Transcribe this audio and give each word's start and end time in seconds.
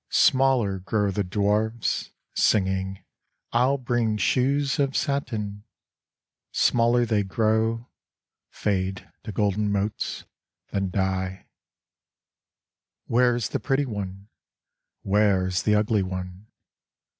6 0.09 0.29
Smaller 0.31 0.79
grow 0.79 1.11
the 1.11 1.23
dwarves, 1.23 2.09
singing" 2.33 3.03
I'll 3.53 3.77
bring 3.77 4.17
shoes 4.17 4.79
of 4.79 4.97
satin," 4.97 5.63
Smaller 6.51 7.05
they 7.05 7.21
grow, 7.21 7.85
fade 8.49 9.07
to 9.25 9.31
golden 9.31 9.71
motes, 9.71 10.25
then 10.71 10.89
die— 10.89 11.45
Where 13.05 13.35
is 13.35 13.49
the 13.49 13.59
pretty 13.59 13.85
one? 13.85 14.27
Where 15.03 15.45
is 15.45 15.61
the 15.61 15.75
ugly 15.75 16.01
one? 16.01 16.47